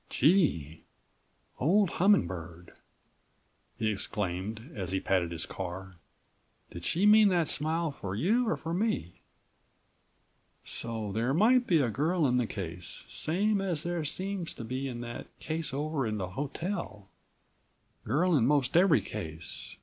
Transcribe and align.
"Gee! 0.09 0.81
Old 1.59 1.91
Humming 2.01 2.25
Bird," 2.25 2.75
he 3.77 3.91
exclaimed 3.91 4.71
as 4.73 4.93
he 4.93 4.99
patted 4.99 5.31
his 5.31 5.45
car, 5.45 5.97
"did 6.71 6.83
she 6.85 7.05
mean 7.05 7.27
that 7.27 7.47
smile 7.47 7.91
for 7.91 8.15
you 8.15 8.49
or 8.49 8.57
for 8.57 8.73
me? 8.73 9.21
So 10.65 11.11
there 11.11 11.35
might 11.35 11.67
be 11.67 11.79
a 11.81 11.91
girl 11.91 12.25
in 12.25 12.37
the 12.37 12.47
case, 12.47 13.03
same 13.07 13.61
as 13.61 13.83
there 13.83 14.03
seems 14.03 14.55
to 14.55 14.63
be 14.63 14.87
in 14.87 15.01
that 15.01 15.27
one 15.51 15.63
over 15.73 16.07
at 16.07 16.17
the 16.17 16.29
hotel? 16.29 17.07
Girl 18.03 18.35
in 18.35 18.47
most 18.47 18.75
every 18.75 19.01
case. 19.01 19.77